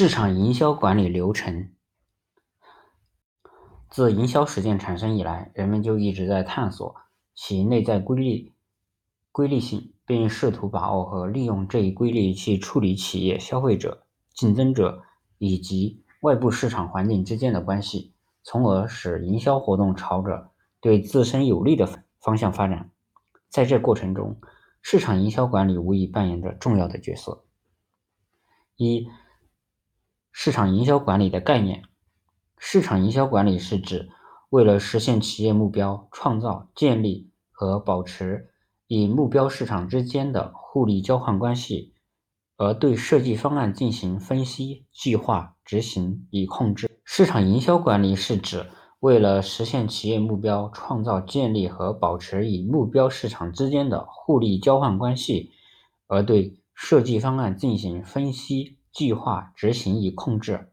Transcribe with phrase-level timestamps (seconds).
[0.00, 1.72] 市场营销管理流程，
[3.90, 6.94] 自营销实践产生以来，人们就一直在探索
[7.34, 8.54] 其内在规律、
[9.32, 15.02] 规律性，并试图把握和利用这一规律去处理企业、消费者、竞争者
[15.38, 22.88] 以及外部市场环境之间的关系，从而使营销活动朝着对自身有利的方向发展。
[23.48, 24.40] 在这过程中，
[24.80, 27.42] 市场营销管理无疑扮演着重要的角色。
[28.76, 29.08] 一
[30.40, 31.82] 市场营销管理的概念，
[32.58, 34.08] 市场营销管理是指
[34.50, 38.48] 为了实现企业目标，创造、建立和保持
[38.86, 41.92] 与目标市场之间的互利交换关系，
[42.56, 46.88] 而对设计方案进行分析、计划、执行与控制。
[47.04, 48.64] 市场营销管理是指
[49.00, 55.50] 为了实现企业目标，创造、建立和保持与目标市场之间的互利交换关系，
[56.06, 58.77] 而对设计方案进行分析。
[58.98, 60.72] 计划、执行与控制，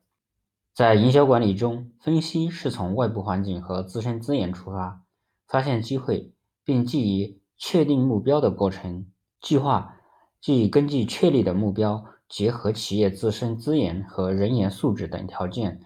[0.73, 5.03] 在营销管理中，分析是从外部环境和自身资源出发，
[5.47, 9.05] 发现机会，并基于确定目标的过程；
[9.41, 9.97] 计划
[10.41, 15.83] 即根据确立的目标，结合企业自身资源和人员素质等条件，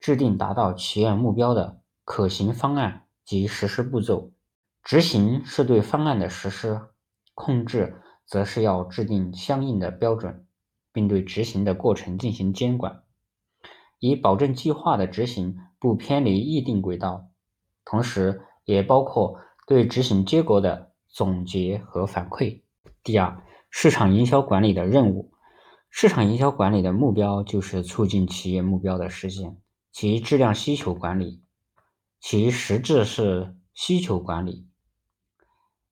[0.00, 4.32] 制定达到企业目标的可行方案及实施步骤；
[4.82, 6.88] 执行是对方案的实施；
[7.34, 10.45] 控制则是要制定相应的标准。
[10.96, 13.02] 并对执行的过程进行监管，
[13.98, 17.28] 以保证计划的执行不偏离预定轨道，
[17.84, 22.62] 同时也包括对执行结果的总结和反馈。
[23.02, 25.34] 第二，市场营销管理的任务，
[25.90, 29.58] 市场营销管理的目标就是促进企业目标的实现，
[29.92, 31.42] 其质量需求管理，
[32.20, 34.66] 其实质是需求管理。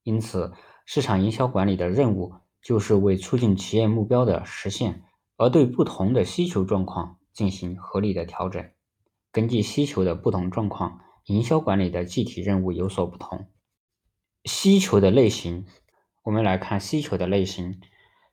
[0.01, 0.51] 因此，
[0.83, 2.33] 市场营销管理的任务。
[2.65, 5.03] 就是为促进企业目标的实现，
[5.37, 8.71] 而对不同的需求状况进行合理的调整。
[9.31, 13.51] 根据需求的不同状况，营销管理的具体任务有所不同。
[14.45, 15.67] 需求的类型，
[16.23, 17.79] 我们来看需求的类型。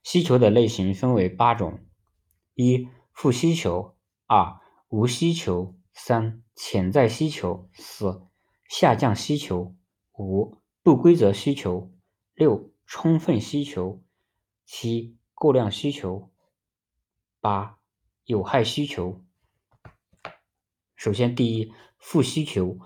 [0.02, 1.80] 需求的类型分为八种：
[2.54, 3.96] 一、负需求；
[4.26, 4.58] 二、
[4.88, 8.22] 无需求；三、潜在需求；四、
[8.66, 9.74] 下降需求；
[10.16, 11.90] 五、不规则需求；
[12.34, 14.02] 六、充分需求。
[14.64, 16.30] 七过量需求，
[17.40, 17.78] 八
[18.24, 19.24] 有害需求。
[20.96, 22.78] 首先，第一负需求，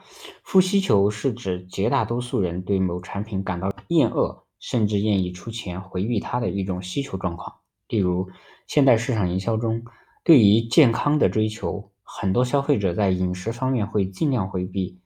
[0.43, 7.61] 负需求是指绝大多数人对某产品感到厌恶，甚至愿意出钱回避它的一种需求状况。
[7.89, 8.31] 例如，
[8.67, 9.85] 现代市场营销中，
[10.25, 14.99] 对于健康的追求，很多消费者在饮食方面会尽量回避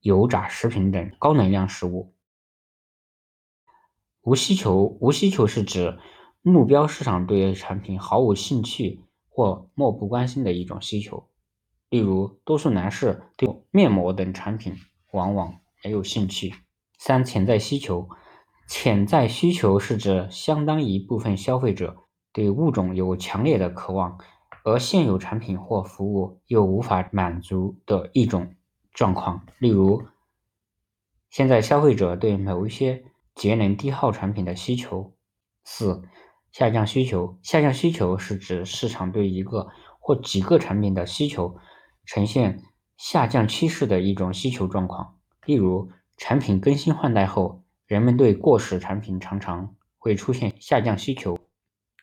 [0.00, 2.13] 油炸食品等高能量食物。
[4.24, 5.98] 无需求，无需求是指
[6.40, 11.28] 目标市场对产品毫无兴趣或漠不关心的一种需求。
[11.90, 14.74] 例如，多数男士对面膜等产品
[15.12, 16.54] 往往没有兴趣。
[16.98, 18.08] 三、潜在需求，
[18.66, 21.98] 潜在需求是指相当一部分消费者
[22.32, 24.18] 对物种有强烈的渴望，
[24.64, 28.54] 而现有产品或服务又无法满足的一种
[28.94, 29.44] 状况。
[29.58, 30.02] 例如，
[31.28, 33.04] 现在消费者对某一些
[33.34, 35.14] 节能低耗产品的需求。
[35.64, 36.02] 四、
[36.52, 37.38] 下降需求。
[37.42, 39.68] 下降需求是指市场对一个
[39.98, 41.56] 或几个产品的需求
[42.04, 42.62] 呈现
[42.96, 45.18] 下降趋势的一种需求状况。
[45.46, 51.38] 例如，产品更新换代后，人们对过时产品常常会出现下降需求。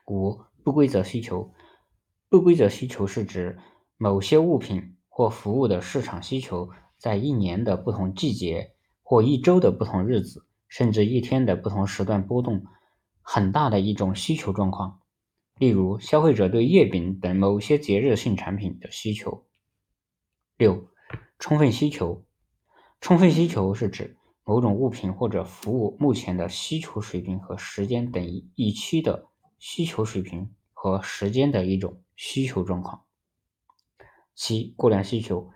[0.08, 1.54] 五、不规则需求。
[2.30, 3.60] 不规则需求是指
[3.98, 10.46] 某些物品或服务的市场需求在一年的不同季节或一周的不同日子。
[10.72, 12.66] 甚至一天的不同时段波动
[13.22, 15.02] 很大的一种需求状况，
[15.58, 19.46] 例如消费者对月饼等某些节日性产品的需求。
[20.56, 20.88] 六、
[21.38, 22.26] 充分需求。
[23.02, 24.16] 充分需求是指
[24.46, 29.28] 某种物品或者服务目前的需求水平和时间等于一区的
[29.60, 33.04] 需求水平和时间的一种需求状况。
[34.34, 35.52] 七、过量需求。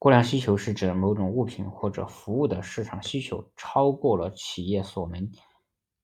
[0.00, 5.30] 过量需求是指某种物品或者服务的市场需求超过了企业所能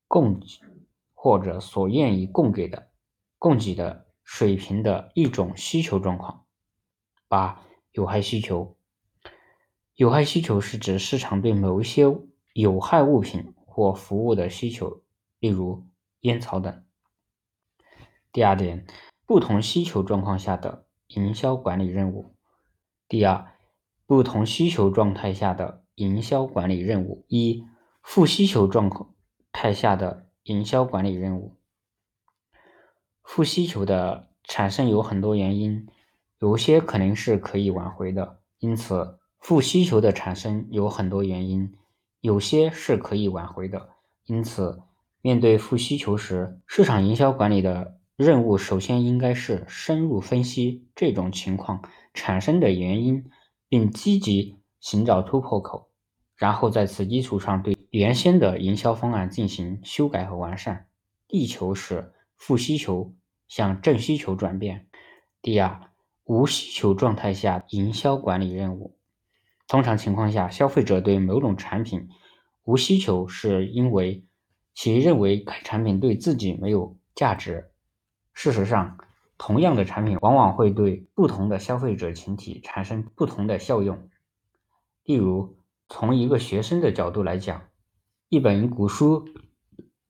[0.07, 0.47] 供给
[1.15, 2.91] 或者所愿意供给的
[3.39, 6.45] 供给的水平的一种需求状况。
[7.27, 8.77] 八、有害需求。
[9.95, 12.05] 有害需求是指市场对某一些
[12.53, 15.03] 有害物品或服务的需求，
[15.39, 15.87] 例如
[16.21, 16.85] 烟草等。
[18.31, 18.87] 第二点，
[19.25, 22.37] 不同需求状况下的营销管理任务。
[23.09, 23.56] 第二。
[24.07, 27.65] 不同需求状态下的营销管理任务：一、
[28.03, 29.15] 负需求状
[29.51, 31.57] 态下的营销管理任务。
[33.25, 35.89] 负需求的产生有很多原因，
[36.39, 38.39] 有些可能是可以挽回的。
[38.61, 41.75] 因此，负需求的产生有很多原因，
[42.21, 43.89] 有些是可以挽回的。
[44.27, 44.83] 因此，
[45.21, 51.83] 面对负需求时，市场营销管理的任务首先应该是深入分析这种情况
[52.15, 53.29] 产生的原因，
[53.69, 55.91] 并积极寻找突破口，
[56.37, 60.89] 然后在此基础上对原先的营销方案进行修改和完善，
[61.29, 63.15] 力求使负需求。
[63.49, 64.89] 向正需求转变。
[65.41, 65.81] 第二，
[66.25, 68.99] 无需求状态下营销管理任务。
[69.69, 72.09] 通常情况下，消费者对某种产品
[72.65, 74.25] 无需求，是因为
[74.75, 77.71] 其认为该产品对自己没有价值。
[78.35, 78.99] 事实上，
[79.39, 84.09] 同样的产品往往会对不同的消费者群体产生不同的效用。
[85.05, 87.63] 例如，从一个学生的角度来讲，
[88.29, 89.29] 一本古书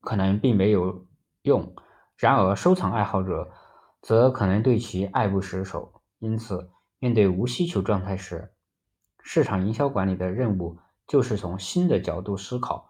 [0.01, 1.07] 可能并没有
[1.43, 1.75] 用。
[2.17, 3.51] 然而，收藏爱好者
[4.01, 6.01] 则可能对其爱不释手。
[6.19, 8.55] 因此，面对无需求状态时，
[9.21, 12.89] 市场营销管理的任务就是从新的角度思考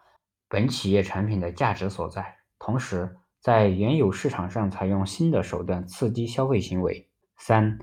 [0.48, 7.08] 本企业产品的价值所在，同时在原有市场上采用新的手段刺激消费行为。
[7.36, 7.78] 三、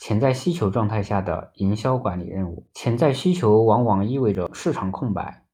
[0.00, 2.66] 潜在需求状态下的营销管理任务。
[2.74, 5.44] 潜在需求往往意味着市场空白，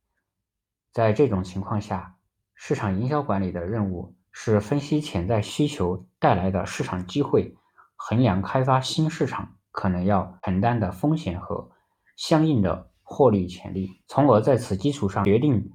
[0.92, 2.16] 在这种情况下，
[2.54, 4.14] 市场营销管理的任务。
[4.32, 7.56] 是分析潜在需求带来的市场机会，
[7.96, 11.72] 衡量开发新市场可能要承担的风险和
[12.16, 15.72] 相应的获利潜力，从而在此基础上决定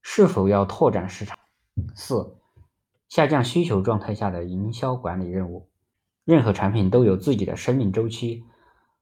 [0.00, 1.36] 是否要拓展市场。
[1.96, 2.39] 四、
[3.10, 5.68] 下降需求状态下的营销管理任务。
[6.24, 8.44] 任何产品都有自己的生命周期，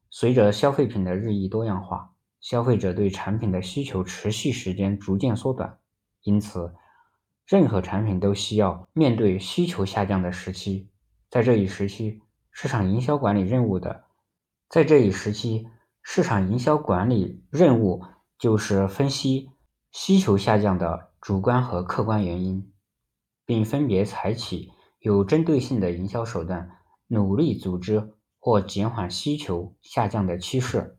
[0.08, 2.10] 随着消费品的日益多样化，
[2.40, 5.78] 消费者对产品的需求持续时间逐渐缩短，
[6.22, 6.74] 因此。
[7.46, 10.88] 任何产品都需要面对需求下降的时期，
[11.30, 14.04] 在这一时期，市场营销管理任务的，
[14.68, 15.66] 在这一时期，
[16.02, 18.04] 市场营销管理任务
[18.38, 19.50] 就是分析
[19.92, 22.70] 需求下降的主观和客观原因，
[23.48, 24.68] 并分别采取
[24.98, 26.68] 有针对性的营销手段，
[27.06, 30.98] 努力组织或减缓需求下降的趋势。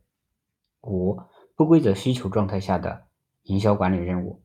[0.81, 1.19] 五、
[1.55, 3.03] 不规则需求状态下的
[3.43, 4.41] 营销管理任务。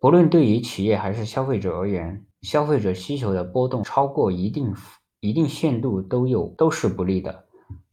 [0.00, 4.74] 不论对于企业还是消费者而言，消费者需求的波动超过一定
[5.20, 7.46] 一定限度都有都是不利的。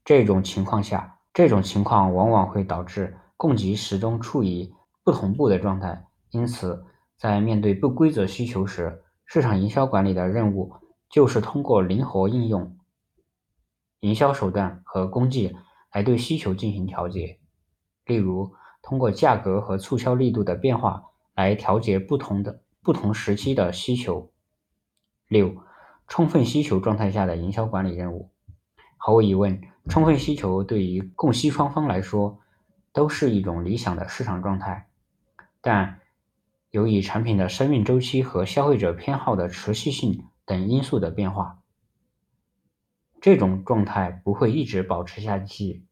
[0.04, 6.08] 这种情况下，这种情况往往会导致供给始终处于不同步的状态。
[6.32, 6.84] 因此，
[7.20, 10.74] 在面对不规则需求时，市场营销管理的任务
[11.10, 12.78] 就是通过灵活应用
[14.00, 15.56] 营销手段和工具
[15.94, 17.40] 来对需求进行调节。
[18.06, 21.04] 例如，通过价格和促销力度的变化。
[21.36, 24.30] 来调节不同的不同时期的需求。
[25.30, 25.56] 六、
[26.06, 28.30] 充分需求状态下的营销管理任务。
[28.98, 32.42] 毫无疑问，充分需求对于供需双方来说
[32.92, 34.90] 都是一种理想的市场状态。
[35.62, 36.02] 但
[36.72, 41.60] 由于产品的生命周期和消费者偏好的持续性等因素的变化，
[43.22, 45.86] 这种状态不会一直保持下去。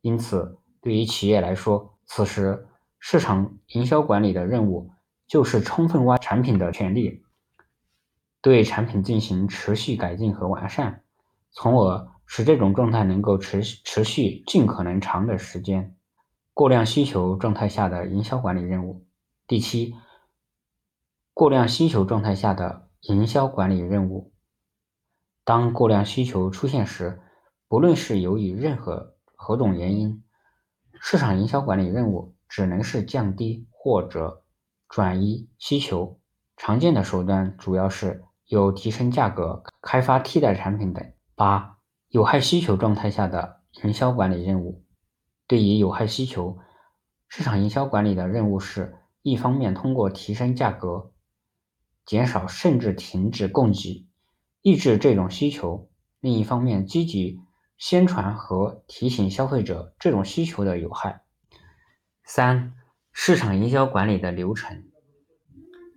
[0.00, 2.66] 因此，对于企业来说，此时。
[3.04, 4.92] 市场营销管理的任务
[5.26, 7.24] 就是充分挖产品的潜力，
[8.40, 11.02] 对产品进行持续改进和完善，
[11.50, 15.96] 从而使这种状态能够持持续尽可能长的时间。
[16.54, 19.04] 过量需求状态下的营销管理任务。
[19.48, 19.96] 第七，
[21.42, 24.32] 过量需求状态下的营销管理任务。
[25.42, 27.20] 当过量需求出现时，
[27.66, 30.22] 不论是由于任何何种原因，
[31.00, 32.36] 市场营销管理任务。
[32.48, 34.44] 只能是降低或者
[34.88, 36.20] 转移需求，
[36.56, 41.12] 常见的手段主要是有提升价格、开发替代产品等。
[41.34, 44.84] 八、有害需求状态下的营销管理任务。
[45.48, 46.58] 对于有害需求，
[47.26, 51.11] 市场营销管理的任务是一方面通过提升价格、
[52.04, 54.06] 减少甚至停止供给，
[54.60, 55.88] 抑制这种需求；
[56.20, 57.40] 另一方面积极
[57.78, 61.22] 宣传和提醒消费者这种需求的有害。
[62.24, 62.74] 三、
[63.12, 64.84] 市场营销管理的流程。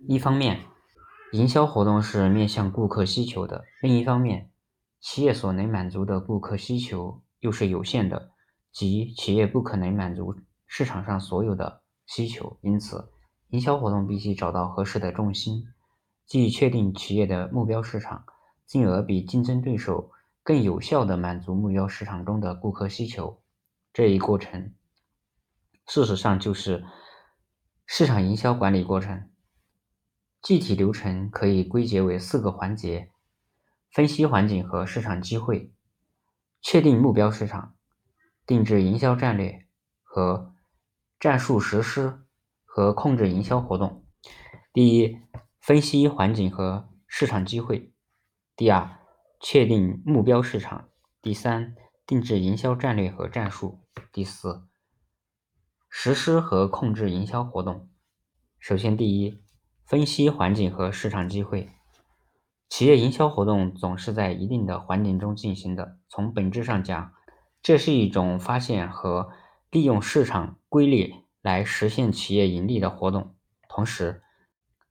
[0.08, 0.60] 一方面，
[1.32, 4.50] 营销活动是面向顾客需求的；另一方面，
[5.00, 8.30] 企业所能满足的顾客需求又是有限的，
[8.72, 10.36] 即企业不可能满足
[10.66, 12.58] 市场上所有的需求。
[12.62, 13.10] 因此，
[13.48, 15.64] 营销活动必须找到合适的重心，
[16.26, 18.24] 即确定企业的目标市场，
[18.66, 20.10] 进而比竞争对手
[20.42, 23.40] 更有效地满足目标市场中的顾客需求。
[23.92, 24.74] 这一过程。
[25.86, 26.84] 事实上，就是
[27.86, 29.30] 市场营销管理过程。
[30.42, 33.10] 具体流程可以归结为四个环节：
[33.90, 35.72] 分析环境和市场机会，
[36.60, 37.76] 确定目标市场，
[38.44, 39.66] 定制营销战略
[40.02, 40.54] 和
[41.18, 42.20] 战术实施
[42.64, 44.04] 和控制营销活动。
[44.72, 45.18] 第一，
[45.66, 47.90] 分析环境和市场机会；
[48.54, 49.00] 第二，
[49.40, 50.84] 确定目标市场；
[51.20, 51.74] 第三，
[52.06, 53.80] 定制营销战略和战术；
[54.12, 54.62] 第四，
[55.88, 57.88] 实施和控制营销活动。
[58.60, 59.42] 首先，第一，
[59.84, 61.68] 分析环境和市场机会。
[62.68, 65.98] 企业营销活动总是在一定的环境中进行的。
[66.08, 67.12] 从本质上讲，
[67.60, 69.30] 这是一种发现和
[69.72, 73.34] 利用市场规律来实现企业盈利的活动。
[73.68, 74.22] 同时，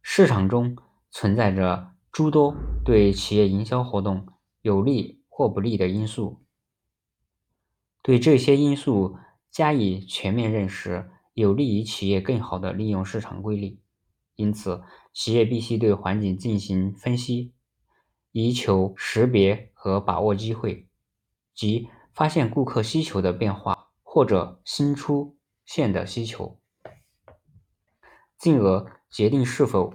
[0.07, 0.77] 市场中
[1.09, 4.27] 存在着诸多对企业营销活动
[4.61, 6.45] 有利或不利的因素。
[8.03, 9.17] 对这些因素
[9.49, 13.81] 加以全面认识，有利于企业更好地利用市场规律。
[14.35, 17.55] 因此，企业必须对环境进行分析。
[18.31, 20.87] 以求识别和把握机会，
[21.55, 26.59] 即发现顾客需求的变化或者新出现的需求，
[28.37, 29.93] 进而决定是否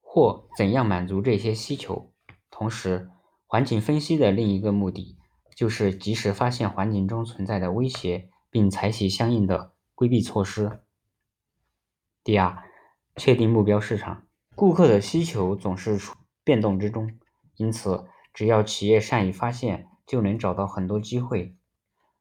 [0.00, 2.12] 或怎样满足这些需求。
[2.50, 3.08] 同时，
[3.46, 5.16] 环境分析的另一个目的
[5.54, 10.82] 就是及时发现环境中存在的威胁，并采取相应的规避措施。
[12.24, 12.60] 第二，
[13.14, 16.16] 确定目标市场，顾客的需求总是处。
[16.42, 17.20] 变动之中，
[17.54, 21.54] 因此，只要企业善于发现，就能找到很多机会。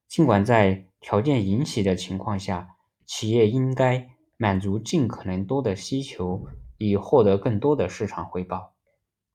[0.08, 2.76] 尽管在条件允许的情况下，
[3.08, 4.10] 企业应该
[4.42, 8.74] 满足尽可能多的需求，以获得更多的市场回报。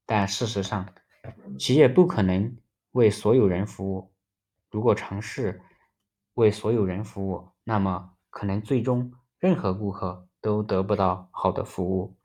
[0.06, 0.88] 但事实上，
[1.58, 2.56] 企业不可能
[2.92, 4.10] 为所有人服务。
[4.70, 5.60] 如果尝试
[6.32, 12.16] 为所有人服务，那么可能最终任何顾客都得不到好的服务。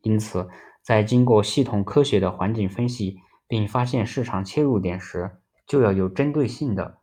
[0.00, 0.48] 因此，
[0.80, 5.36] 在经过系统科学的环境分析，并发现市场切入点时，
[5.66, 6.96] 就要有针对性的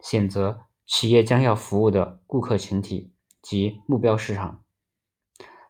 [0.00, 3.12] 选择企业将要服务的顾客群体
[3.46, 4.64] 及目标市场。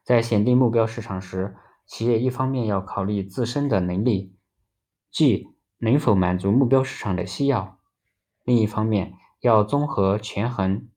[0.02, 1.56] 在选定目标市场时，
[1.86, 4.34] 企业一方面要考虑自身的能力，
[5.10, 7.78] 即能否满足目标市场的需要；
[8.44, 10.88] 另一方面要综合权衡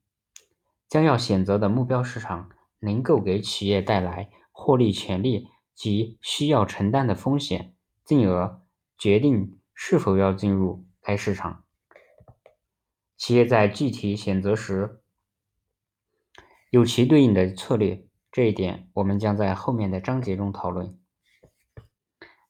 [0.87, 5.49] 将要选择的目标市场能够给企业带来获利潜力。
[5.79, 8.59] 及需要承担的风险，进而
[8.97, 11.63] 决定是否要进入该市场。
[13.15, 14.98] 企业在具体选择时
[16.71, 20.95] 有其对应的策略，这一点我们将在后面的章节中讨论。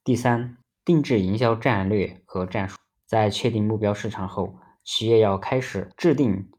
[0.04, 2.78] 第三，定制营销战略和战术。
[3.06, 6.50] 在确定目标市场后，企业要开始制定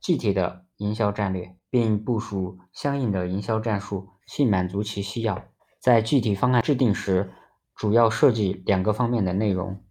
[0.00, 5.44] 具体的营销战略，并部署相应的营销战术，去满足其需要。
[5.78, 7.30] 在具体方案制定时，
[7.74, 9.84] 主要涉及两个方面的内容：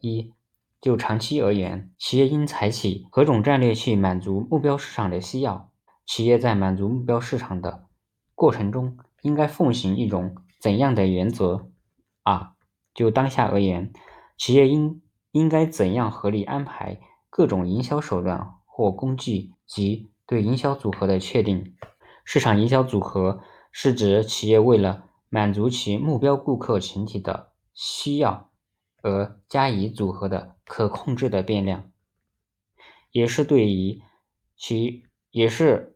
[0.00, 0.34] 一，
[0.82, 5.65] 就长期而言，企业应采取何种战略去满足目标市场的需要？
[6.06, 7.86] 企业在满足目标市场的
[8.34, 11.70] 过程中，应该奉行一种怎样的原则？
[12.22, 12.52] 二，
[12.94, 13.92] 就当下而言，
[14.38, 21.76] 企业应应该怎样合理安排各种营销手段或工具及对营销组合的确定？
[22.24, 28.50] 市场营销组合是指企业为了满足其目标顾客群体的需要
[29.02, 31.90] 而加以组合的可控制的变量，
[33.10, 34.02] 也是对于
[34.56, 35.95] 其也是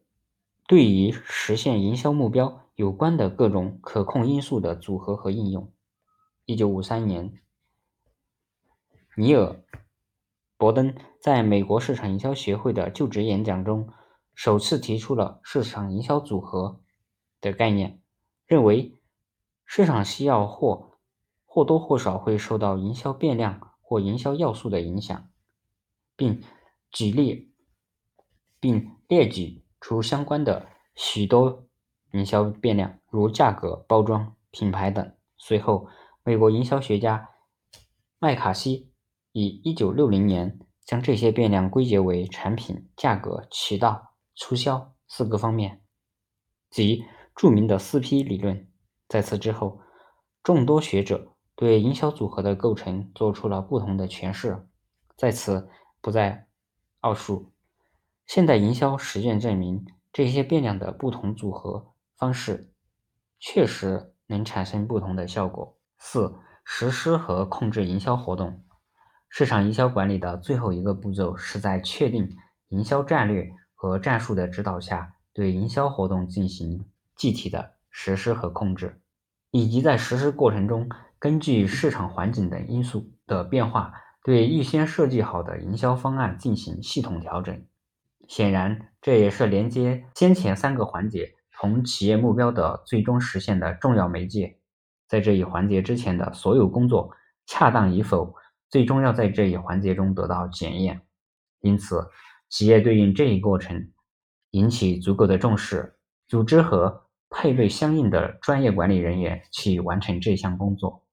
[0.70, 5.74] 对于实现营销目标有关的各种可控因素的组合和应用。
[6.44, 7.42] 一九五三年，
[9.16, 9.46] 尼尔·
[10.56, 13.88] 伯登在美国市场营销协会的就职演讲中，
[14.32, 16.80] 首次提出了市场营销组合
[17.40, 18.00] 的概念，
[18.46, 18.96] 认为。
[19.66, 20.98] 市场需要或
[21.44, 25.28] 或多或少会受到营销变量或营销要素的影响，
[26.14, 26.40] 并
[26.92, 27.52] 举例，
[28.60, 31.64] 并列举除相关的许多
[32.12, 35.12] 营销变量，如价格、包装、品牌等。
[35.38, 35.88] 随后，
[36.22, 37.30] 美国营销学家
[38.18, 38.92] 麦卡锡
[39.32, 45.82] 以1960年将这些变量归结为产品、价格、渠道、促销四个方面，
[46.68, 48.68] 即著名的四 P 理论。
[49.08, 49.80] 在此之后，
[50.42, 54.68] 众多学者对营销组合的构成做出了不同的诠释，
[55.16, 55.70] 在此
[56.00, 56.48] 不再
[57.00, 57.52] 奥述。
[58.32, 62.72] 现代营销实践证明，这些变量的不同组合方式
[63.40, 65.76] 确实能产生不同的效果。
[65.98, 66.32] 四、
[66.62, 68.62] 实施和控制营销活动。
[69.28, 72.36] 市场营销管理的最后一个步骤是在确定
[72.68, 79.02] 营销战略和战术的指导下，对营销活动进行具体的实施和控制。
[79.50, 87.66] 以及在实施过程中根据市场环境等因素的变化，对预先设计好的营销方案进行系统调整。
[88.30, 94.56] 显然，这也是连接先前三个环节同企业目标的最终实现的重要媒介。
[95.08, 97.10] 在这一环节之前的所有工作
[97.44, 98.32] 恰当与否，
[98.68, 101.00] 最终要在这一环节中得到检验。
[101.62, 102.08] 因此，
[102.48, 103.90] 企业对应这一过程
[104.52, 105.96] 引起足够的重视，
[106.28, 111.04] 组织和配备相应的专业管理人员去完成这项工作。